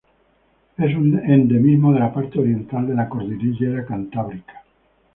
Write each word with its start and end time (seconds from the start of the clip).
Es 0.79 0.95
un 0.95 1.19
endemismo 1.19 1.93
de 1.93 1.99
la 1.99 2.11
parte 2.11 2.39
oriental 2.39 2.87
de 2.87 2.95
la 2.95 3.07
cordillera 3.07 3.85
Cantábrica. 3.85 4.63